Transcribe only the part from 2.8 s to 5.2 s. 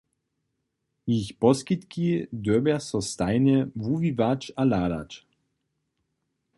so stajnje wuwiwać a hladać.